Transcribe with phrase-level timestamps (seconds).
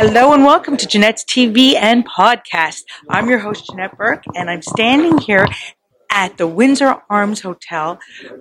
[0.00, 2.84] Hello and welcome to Janette's TV and podcast.
[3.08, 5.46] I'm your host, Janette Burke, and I'm standing here
[6.10, 7.98] at the Windsor Arms Hotel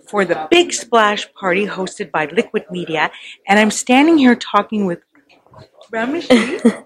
[0.07, 3.11] for the Big Splash Party hosted by Liquid Media.
[3.47, 4.99] And I'm standing here talking with
[5.91, 6.85] Ramashi.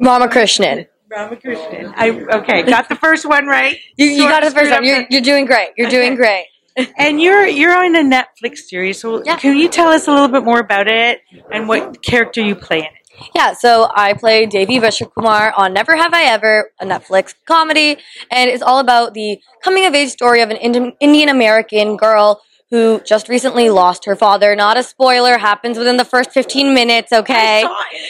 [0.00, 0.86] Ramakrishnan.
[1.10, 1.92] Ramakrishnan.
[1.96, 3.78] I okay, got the first one right.
[3.96, 5.70] You, you got it first up You're, you're doing great.
[5.76, 6.46] You're doing great.
[6.98, 9.36] And you're you're on a Netflix series, so Yeah.
[9.36, 11.20] can you tell us a little bit more about it
[11.52, 13.30] and what character you play in it?
[13.34, 17.96] Yeah, so I play Devi Vishwakumar on Never Have I Ever, a Netflix comedy,
[18.30, 22.42] and it's all about the coming of age story of an Indi- Indian American girl
[22.70, 24.54] who just recently lost her father.
[24.54, 27.64] Not a spoiler, happens within the first 15 minutes, okay?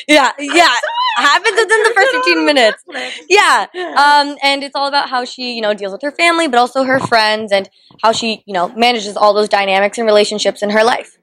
[0.08, 0.74] Yeah, yeah.
[1.16, 2.84] Happens within the first 15 minutes.
[3.28, 3.66] Yeah.
[3.74, 6.84] Um, and it's all about how she, you know, deals with her family, but also
[6.84, 7.70] her friends and
[8.02, 11.16] how she, you know, manages all those dynamics and relationships in her life.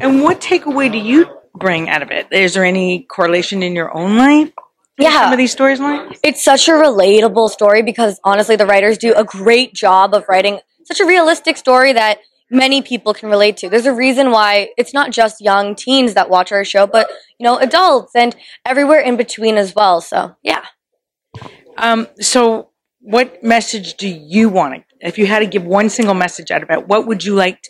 [0.00, 2.26] And what takeaway do you bring out of it?
[2.32, 4.52] Is there any correlation in your own life?
[4.98, 5.12] Yeah.
[5.12, 5.78] Some of these stories?
[6.24, 10.58] It's such a relatable story because honestly, the writers do a great job of writing
[10.84, 12.18] such a realistic story that
[12.50, 13.68] many people can relate to.
[13.68, 17.44] There's a reason why it's not just young teens that watch our show, but you
[17.44, 20.00] know, adults and everywhere in between as well.
[20.00, 20.64] So yeah.
[21.76, 26.14] Um, so what message do you want to, if you had to give one single
[26.14, 27.62] message out of it, what would you like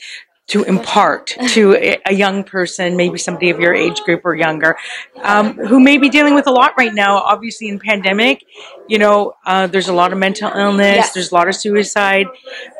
[0.49, 4.77] to impart to a, a young person, maybe somebody of your age group or younger,
[5.23, 8.45] um, who may be dealing with a lot right now, obviously in pandemic,
[8.89, 11.15] you know, uh, there's a lot of mental illness, Yes.
[11.15, 12.27] there's a lot of suicide,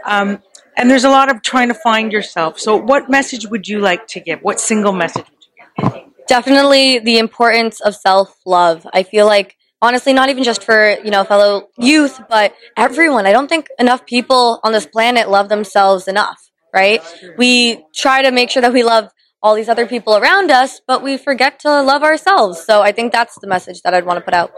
[0.05, 0.41] um,
[0.77, 2.59] and there's a lot of trying to find yourself.
[2.59, 4.41] So what message would you like to give?
[4.41, 8.87] What single message would you definitely the importance of self-love.
[8.93, 13.27] I feel like honestly not even just for you know fellow youth but everyone.
[13.27, 17.03] I don't think enough people on this planet love themselves enough right?
[17.39, 19.11] We try to make sure that we love
[19.47, 23.13] all these other people around us but we forget to love ourselves so i think
[23.13, 24.51] that's the message that i'd want to put out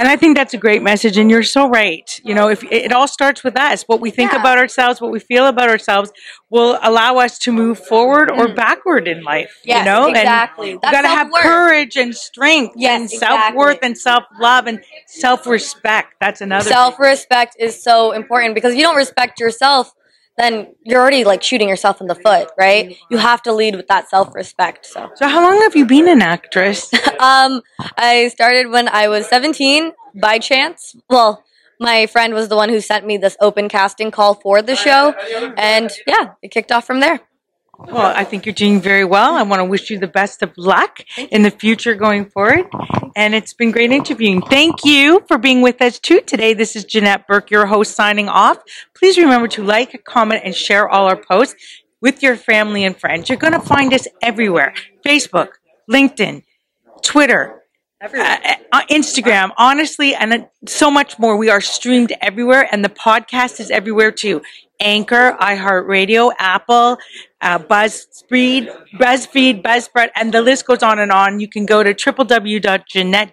[0.00, 2.08] And I think that's a great message, and you're so right.
[2.24, 4.40] You know, if it all starts with us, what we think Yeah.
[4.40, 6.08] about ourselves, what we feel about ourselves,
[6.50, 8.56] will allow us to move forward or mm.
[8.56, 9.52] backward in life.
[9.64, 10.70] you know, exactly.
[10.72, 14.66] And you got to have courage and strength, Yes, and self worth and self love
[14.66, 16.08] and self respect.
[16.24, 16.70] That's another.
[16.78, 19.94] self-respect is so important because if you don't respect yourself
[20.38, 23.86] then you're already like shooting yourself in the foot right you have to lead with
[23.88, 26.90] that self-respect so So, how long have you been an actress?
[27.20, 27.62] Um,
[27.96, 30.96] I started when I was 17 by chance.
[31.08, 31.44] Well,
[31.78, 35.14] my friend was the one who sent me this open casting call for the show,
[35.56, 37.20] and yeah, it kicked off from there.
[37.90, 39.34] Well, I think you're doing very well.
[39.34, 41.00] I want to wish you the best of luck
[41.30, 42.66] in the future going forward.
[43.16, 44.40] And it's been great interviewing.
[44.42, 46.54] Thank you for being with us too today.
[46.54, 48.58] This is Janette Burke, your host, signing off.
[48.94, 51.56] Please remember to like, comment, and share all our posts
[52.00, 53.28] with your family and friends.
[53.28, 55.48] You're going to find us everywhere Facebook,
[55.90, 56.42] LinkedIn,
[57.02, 57.61] Twitter,
[58.02, 58.36] uh,
[58.72, 61.36] uh, Instagram, honestly, and so much more.
[61.36, 64.42] We are streamed everywhere, and the podcast is everywhere too.
[64.80, 66.98] Anchor, iHeartRadio, Apple,
[67.40, 71.38] uh, BuzzFeed, BuzzFeed, and the list goes on and on.
[71.38, 73.32] You can go to www.janette,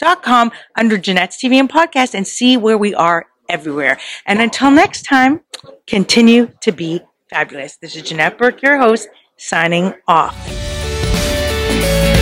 [0.00, 3.98] dot com under Janette's TV and podcast and see where we are everywhere.
[4.26, 5.42] And until next time,
[5.86, 7.00] continue to be
[7.30, 7.76] fabulous.
[7.76, 10.57] This is Janette Burke, your host, signing off.
[11.80, 12.17] Thank